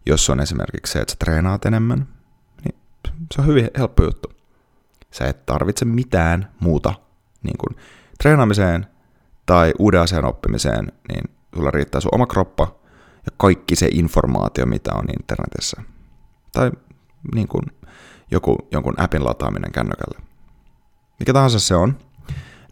jos 0.05 0.29
on 0.29 0.39
esimerkiksi 0.39 0.93
se, 0.93 1.00
että 1.00 1.12
sä 1.12 1.17
treenaat 1.19 1.65
enemmän, 1.65 2.07
niin 2.63 2.75
se 3.34 3.41
on 3.41 3.48
hyvin 3.48 3.69
helppo 3.77 4.03
juttu. 4.03 4.35
Sä 5.17 5.27
et 5.27 5.45
tarvitse 5.45 5.86
mitään 5.86 6.51
muuta 6.60 6.93
niin 7.43 7.57
kuin 7.57 7.77
treenaamiseen 8.17 8.88
tai 9.45 9.74
uuden 9.79 10.01
asian 10.01 10.25
oppimiseen, 10.25 10.91
niin 11.10 11.24
sulla 11.55 11.72
riittää 11.72 12.01
sun 12.01 12.15
oma 12.15 12.27
kroppa 12.27 12.75
ja 13.25 13.31
kaikki 13.38 13.75
se 13.75 13.89
informaatio, 13.91 14.65
mitä 14.65 14.91
on 14.93 15.05
internetissä. 15.19 15.81
Tai 16.51 16.72
niin 17.36 17.48
kuin 17.48 17.63
joku, 18.31 18.57
jonkun 18.72 18.93
appin 18.98 19.25
lataaminen 19.25 19.72
kännykälle. 19.72 20.19
Mikä 21.19 21.34
tahansa 21.34 21.60
se 21.60 21.75
on, 21.75 21.98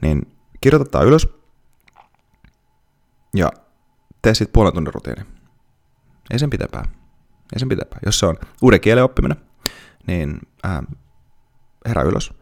niin 0.02 0.22
kirjoitetaan 0.62 1.06
ylös 1.06 1.28
ja 3.36 3.52
tee 4.22 4.34
sitten 4.34 4.54
puolen 4.54 4.74
tunnin 4.74 4.94
rutiini. 4.94 5.26
Ei 6.32 6.40
sen 6.40 6.50
pitempää. 6.50 6.84
Ei 7.54 7.60
sen 7.60 7.70
pitempää. 7.70 8.00
Jos 8.06 8.20
se 8.20 8.26
on 8.26 8.38
uuden 8.62 8.82
kielen 8.82 9.04
oppiminen, 9.04 9.38
niin 10.08 10.40
ää, 10.64 10.84
herää 11.86 12.04
ylös. 12.04 12.34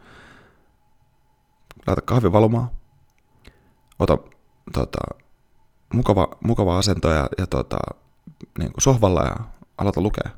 Laita 1.87 2.01
kahvi 2.01 2.31
valumaan. 2.31 2.69
Ota 3.99 4.17
tota, 4.73 4.99
mukava, 5.93 6.27
mukava 6.43 6.77
asento 6.77 7.09
ja, 7.09 7.29
ja 7.37 7.47
tota, 7.47 7.77
niin 8.57 8.71
kuin 8.71 8.81
sohvalla 8.81 9.23
ja 9.23 9.35
aloita 9.77 10.01
lukea. 10.01 10.29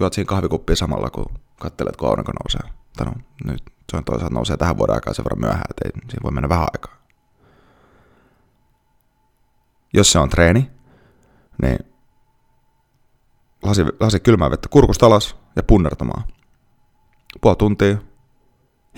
Juot 0.00 0.12
siinä 0.12 0.28
kahvikuppia 0.28 0.76
samalla, 0.76 1.10
kun 1.10 1.26
katselet, 1.60 1.96
kun 1.96 2.08
aurinko 2.08 2.32
nousee. 2.32 2.70
Tai 2.96 3.06
no, 3.06 3.12
nyt 3.44 3.62
se 3.90 3.96
on 3.96 4.04
toisaalta 4.04 4.34
nousee 4.34 4.56
tähän 4.56 4.78
vuoden 4.78 4.94
aikaan 4.94 5.14
sen 5.14 5.24
verran 5.24 5.40
myöhään, 5.40 5.64
että 5.70 5.82
ei, 5.84 5.92
siinä 6.10 6.22
voi 6.22 6.32
mennä 6.32 6.48
vähän 6.48 6.68
aikaa. 6.72 6.94
Jos 9.94 10.12
se 10.12 10.18
on 10.18 10.28
treeni, 10.28 10.70
niin 11.62 11.78
lasi, 13.62 13.84
lasi 14.00 14.20
kylmää 14.20 14.50
vettä 14.50 14.68
kurkusta 14.68 15.06
alas 15.06 15.36
ja 15.56 15.62
punnertamaan. 15.62 16.24
Puoli 17.40 17.56
tuntia, 17.56 17.96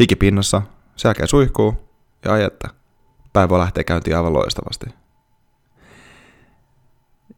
hikipinnassa, 0.00 0.62
selkeä 0.96 1.26
suihkuu 1.26 1.74
ja 2.24 2.32
ajetta. 2.32 2.68
Päivä 3.32 3.58
lähtee 3.58 3.84
käyntiin 3.84 4.16
aivan 4.16 4.32
loistavasti. 4.32 4.86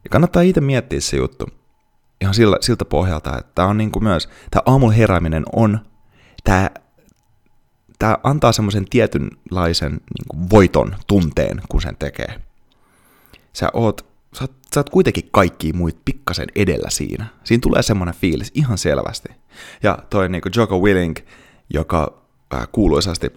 Ja 0.04 0.10
kannattaa 0.10 0.42
itse 0.42 0.60
miettiä 0.60 1.00
se 1.00 1.16
juttu 1.16 1.46
ihan 2.20 2.34
sillä, 2.34 2.56
siltä 2.60 2.84
pohjalta, 2.84 3.38
että 3.38 3.52
tämä 3.54 3.68
on 3.68 3.78
niin 3.78 3.90
kuin 3.90 4.04
myös, 4.04 4.28
tämä 4.50 4.62
aamulla 4.66 4.92
herääminen 4.92 5.44
on, 5.52 5.80
tämä, 6.44 6.70
tämä 7.98 8.18
antaa 8.22 8.52
semmoisen 8.52 8.84
tietynlaisen 8.90 9.90
niin 9.92 10.26
kuin 10.28 10.50
voiton 10.50 10.96
tunteen, 11.06 11.62
kun 11.68 11.82
sen 11.82 11.96
tekee. 11.96 12.40
Sä 13.52 13.70
oot, 13.72 14.06
sä 14.38 14.44
oot, 14.44 14.52
sä 14.78 14.80
oot 14.80 14.90
kuitenkin 14.90 15.28
kaikki 15.30 15.73
muit 15.73 15.97
pikkasen 16.04 16.47
edellä 16.54 16.90
siinä. 16.90 17.26
Siinä 17.44 17.61
tulee 17.61 17.82
semmoinen 17.82 18.14
fiilis 18.14 18.50
ihan 18.54 18.78
selvästi. 18.78 19.28
Ja 19.82 19.99
toi 20.11 20.28
niin 20.28 20.42
kuin 20.42 20.52
Joko 20.56 20.78
Willing, 20.78 21.16
joka 21.75 22.23
äh, 22.54 22.68
kuuluisasti 22.73 23.32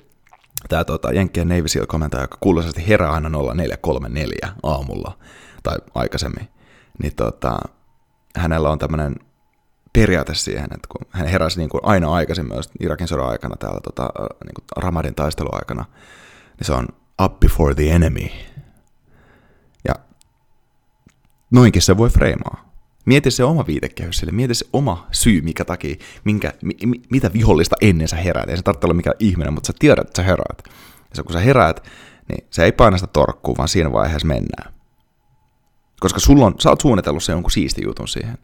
tämä 0.69 0.83
tota, 0.83 1.11
Jenkkien 1.11 1.47
Navy 1.47 1.67
SEAL-komentaja, 1.67 2.23
joka 2.23 2.37
kuuluisasti 2.39 2.87
herää 2.87 3.11
aina 3.11 3.29
0434 3.29 4.53
aamulla 4.63 5.17
tai 5.63 5.77
aikaisemmin, 5.95 6.47
niin 7.03 7.15
tota, 7.15 7.59
hänellä 8.35 8.69
on 8.69 8.79
tämmöinen 8.79 9.15
periaate 9.93 10.35
siihen, 10.35 10.63
että 10.75 10.87
kun 10.89 11.07
hän 11.09 11.27
heräsi 11.27 11.57
niin 11.57 11.69
kuin 11.69 11.81
aina 11.83 12.13
aikaisin 12.13 12.47
myös 12.47 12.69
Irakin 12.79 13.07
sodan 13.07 13.29
aikana 13.29 13.55
täällä 13.55 13.79
tota, 13.83 14.09
niin 14.45 14.53
kuin 14.55 14.83
Ramadin 14.83 15.15
taisteluaikana, 15.15 15.85
niin 16.59 16.65
se 16.65 16.73
on 16.73 16.87
up 17.23 17.39
before 17.39 17.75
the 17.75 17.91
enemy. 17.91 18.27
Ja 19.87 19.95
noinkin 21.51 21.81
se 21.81 21.97
voi 21.97 22.09
freimaa. 22.09 22.71
Mieti 23.05 23.31
se 23.31 23.43
oma 23.43 23.67
viitekehys 23.67 24.17
sille, 24.17 24.31
mieti 24.31 24.53
se 24.53 24.65
oma 24.73 25.07
syy, 25.11 25.41
mikä 25.41 25.65
takia, 25.65 25.95
minkä, 26.23 26.53
mi, 26.61 27.01
mitä 27.09 27.33
vihollista 27.33 27.75
ennen 27.81 28.07
sä 28.07 28.15
heräät. 28.15 28.49
Ei 28.49 28.57
se 28.57 28.63
tarvitse 28.63 28.85
olla 28.85 28.93
mikään 28.93 29.15
ihminen, 29.19 29.53
mutta 29.53 29.67
sä 29.67 29.73
tiedät, 29.79 30.07
että 30.07 30.21
sä 30.21 30.27
heräät. 30.27 30.63
Ja 31.17 31.23
kun 31.23 31.33
sä 31.33 31.39
heräät, 31.39 31.83
niin 32.29 32.47
se 32.49 32.63
ei 32.63 32.71
paina 32.71 32.97
sitä 32.97 33.09
torkkuu, 33.13 33.57
vaan 33.57 33.67
siinä 33.67 33.91
vaiheessa 33.91 34.27
mennään. 34.27 34.73
Koska 35.99 36.19
sulla 36.19 36.45
on, 36.45 36.55
sä 36.59 36.69
oot 36.69 36.81
suunnitellut 36.81 37.23
sen 37.23 37.33
jonkun 37.33 37.51
siisti 37.51 37.83
jutun 37.83 38.07
siihen. 38.07 38.37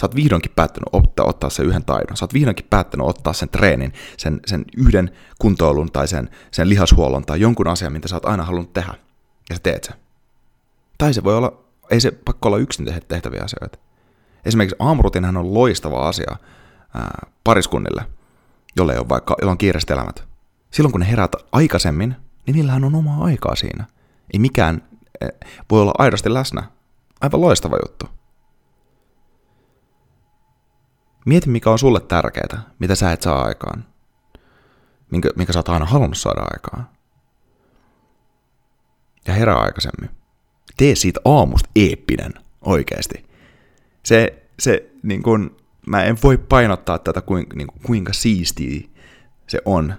Sä 0.00 0.06
oot 0.06 0.14
vihdoinkin 0.14 0.52
päättänyt 0.56 0.88
ottaa, 0.92 1.26
ottaa 1.26 1.50
sen 1.50 1.66
yhden 1.66 1.84
taidon. 1.84 2.16
Sä 2.16 2.24
oot 2.24 2.34
vihdoinkin 2.34 2.66
päättänyt 2.70 3.06
ottaa 3.06 3.32
sen 3.32 3.48
treenin, 3.48 3.92
sen, 4.16 4.40
sen 4.46 4.64
yhden 4.76 5.10
kuntoilun 5.38 5.92
tai 5.92 6.08
sen, 6.08 6.30
sen 6.50 6.68
lihashuollon 6.68 7.24
tai 7.24 7.40
jonkun 7.40 7.68
asian, 7.68 7.92
mitä 7.92 8.08
sä 8.08 8.16
oot 8.16 8.24
aina 8.24 8.44
halunnut 8.44 8.72
tehdä. 8.72 8.94
Ja 9.50 9.56
sä 9.56 9.60
teet 9.62 9.84
sen. 9.84 9.96
Tai 10.98 11.14
se 11.14 11.24
voi 11.24 11.36
olla, 11.36 11.64
ei 11.90 12.00
se 12.00 12.10
pakko 12.10 12.48
olla 12.48 12.58
yksin 12.58 12.86
tehtäviä 13.08 13.42
asioita. 13.44 13.78
Esimerkiksi 14.44 14.76
aamurutinhan 14.78 15.36
on 15.36 15.54
loistava 15.54 16.08
asia 16.08 16.36
ää, 16.94 17.26
pariskunnille, 17.44 18.04
jolle 18.76 18.92
ei 18.92 18.98
ole 18.98 19.08
vaikka, 19.08 19.36
jolla 19.40 19.52
on 19.52 19.58
kiireistä 19.58 19.94
elämät. 19.94 20.28
Silloin 20.70 20.92
kun 20.92 21.00
ne 21.00 21.10
herät 21.10 21.32
aikaisemmin, 21.52 22.16
niin 22.46 22.54
niillähän 22.54 22.84
on 22.84 22.94
omaa 22.94 23.24
aikaa 23.24 23.56
siinä. 23.56 23.84
Ei 24.32 24.38
mikään 24.38 24.82
e, 25.20 25.28
voi 25.70 25.80
olla 25.80 25.92
aidosti 25.98 26.34
läsnä 26.34 26.62
Aivan 27.20 27.40
loistava 27.40 27.76
juttu. 27.86 28.06
Mieti, 31.26 31.48
mikä 31.48 31.70
on 31.70 31.78
sulle 31.78 32.00
tärkeää, 32.00 32.62
mitä 32.78 32.94
sä 32.94 33.12
et 33.12 33.22
saa 33.22 33.42
aikaan. 33.42 33.84
Minkä, 35.10 35.30
mikä 35.36 35.52
sä 35.52 35.58
oot 35.58 35.68
aina 35.68 35.86
halunnut 35.86 36.18
saada 36.18 36.40
aikaan. 36.40 36.88
Ja 39.26 39.34
herää 39.34 39.58
aikaisemmin. 39.58 40.10
Tee 40.78 40.94
siitä 40.94 41.20
aamusta 41.24 41.70
eeppinen, 41.76 42.34
oikeasti. 42.64 43.24
Se, 44.02 44.42
se 44.58 44.90
niin 45.02 45.22
kun, 45.22 45.56
mä 45.86 46.04
en 46.04 46.16
voi 46.22 46.38
painottaa 46.38 46.98
tätä, 46.98 47.20
kuinka, 47.20 47.56
niin 47.56 47.66
kuin, 47.66 47.82
kuinka 47.82 48.12
siistiä 48.12 48.88
se 49.46 49.62
on 49.64 49.94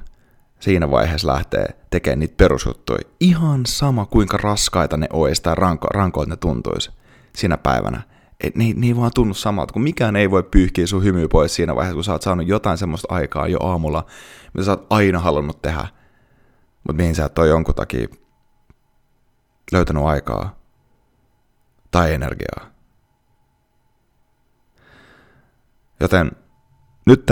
siinä 0.59 0.91
vaiheessa 0.91 1.27
lähtee 1.27 1.65
tekemään 1.89 2.19
niitä 2.19 2.33
perusjuttuja. 2.37 2.99
Ihan 3.19 3.65
sama, 3.65 4.05
kuinka 4.05 4.37
raskaita 4.37 4.97
ne 4.97 5.07
olisi 5.13 5.43
tai 5.43 5.55
ranko, 5.55 5.87
rankoilta 5.87 6.29
ne 6.29 6.37
tuntuisi 6.37 6.91
sinä 7.35 7.57
päivänä. 7.57 8.01
Et 8.43 8.55
ne, 8.55 8.73
ne 8.75 8.87
ei 8.87 8.95
vaan 8.95 9.11
tunnu 9.15 9.33
samalta, 9.33 9.73
kun 9.73 9.81
mikään 9.81 10.15
ei 10.15 10.31
voi 10.31 10.43
pyyhkiä 10.43 10.87
sun 10.87 11.03
hymyä 11.03 11.27
pois 11.27 11.55
siinä 11.55 11.75
vaiheessa, 11.75 11.95
kun 11.95 12.03
sä 12.03 12.11
oot 12.11 12.21
saanut 12.21 12.47
jotain 12.47 12.77
semmoista 12.77 13.07
aikaa 13.15 13.47
jo 13.47 13.59
aamulla, 13.61 14.05
mitä 14.53 14.65
sä 14.65 14.71
oot 14.71 14.87
aina 14.89 15.19
halunnut 15.19 15.61
tehdä, 15.61 15.87
mutta 16.87 17.01
mihin 17.01 17.15
sä 17.15 17.25
et 17.25 17.39
ole 17.39 17.47
jonkun 17.47 17.75
takia 17.75 18.07
löytänyt 19.71 20.03
aikaa 20.03 20.58
tai 21.91 22.13
energiaa. 22.13 22.69
Joten 25.99 26.31
nyt 27.05 27.31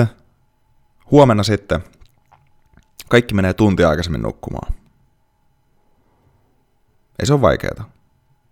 huomenna 1.12 1.44
sitten 1.44 1.84
kaikki 3.10 3.34
menee 3.34 3.54
tunti 3.54 3.84
aikaisemmin 3.84 4.22
nukkumaan. 4.22 4.74
Ei 7.20 7.26
se 7.26 7.34
ole 7.34 7.42
vaikeaa. 7.42 7.90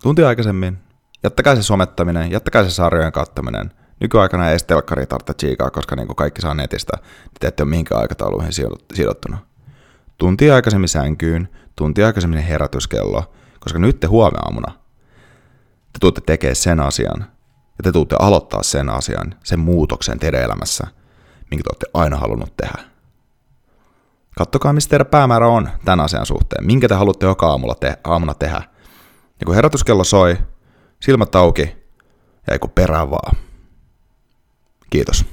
Tunti 0.04 0.24
aikaisemmin 0.24 0.78
jättäkää 1.24 1.56
se 1.56 1.64
somettaminen, 1.64 2.32
jättäkää 2.32 2.64
se 2.64 2.70
sarjojen 2.70 3.12
kattaminen. 3.12 3.72
Nykyaikana 4.00 4.46
ei 4.46 4.52
edes 4.52 4.64
telkkari 4.64 5.06
tarvitse 5.06 5.34
chiikaa, 5.34 5.72
koska 5.72 5.96
niin 5.96 6.08
kuin 6.08 6.16
kaikki 6.16 6.42
saa 6.42 6.54
netistä, 6.54 6.98
niin 6.98 7.34
te 7.40 7.48
ette 7.48 7.64
ole 7.64 7.70
mihinkään 7.70 8.02
aikatauluihin 8.02 8.54
sidottuna. 8.94 9.38
Tunti 10.18 10.52
aikaisemmin 10.52 10.90
sänkyyn, 10.90 11.50
tunti 11.76 12.04
aikaisemmin 12.04 12.40
herätyskello, 12.40 13.34
koska 13.60 13.80
nyt 13.80 14.00
te 14.00 14.08
huomenna 14.08 14.40
aamuna 14.40 14.85
te 15.96 16.00
tuutte 16.00 16.22
tekemään 16.22 16.56
sen 16.56 16.80
asian, 16.80 17.20
ja 17.78 17.84
te 17.84 17.92
tuutte 17.92 18.16
aloittaa 18.20 18.64
sen 18.64 18.90
asian, 18.90 19.36
sen 19.44 19.60
muutoksen 19.60 20.20
teidän 20.20 20.42
elämässä, 20.42 20.88
minkä 21.52 21.64
te 21.64 21.70
olette 21.70 21.86
aina 21.94 22.18
halunnut 22.18 22.58
tehdä. 22.58 22.84
Kattokaa, 24.38 24.74
mistä 24.74 24.90
teidän 24.90 25.08
päämäärä 25.08 25.48
on 25.48 25.70
tämän 25.86 26.00
asian 26.00 26.26
suhteen, 26.26 26.66
minkä 26.66 26.88
te 26.88 26.96
haluatte 26.96 27.26
joka 27.26 27.48
aamulla 27.48 27.76
te- 27.76 27.98
aamuna 28.04 28.34
tehdä. 28.34 28.62
Ja 29.40 29.46
kun 29.46 29.56
herätyskello 29.56 30.04
soi, 30.04 30.38
silmät 31.00 31.36
auki 31.36 31.76
ja 32.48 32.54
ei 32.54 32.60
kun 32.60 32.70
perään 32.70 33.12
vaan. 33.12 33.38
Kiitos. 34.90 35.26